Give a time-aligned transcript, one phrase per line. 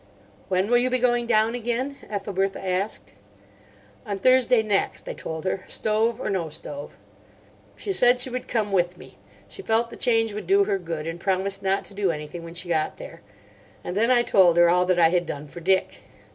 [0.49, 3.13] "When will you be going down again?" Ethelbertha asked.
[4.03, 6.97] "On Thursday next," I told her; "stove or no stove."
[7.75, 9.19] She said she would come with me.
[9.47, 12.55] She felt the change would do her good, and promised not to do anything when
[12.55, 13.21] she got there.
[13.83, 15.99] And then I told her all that I had done for Dick.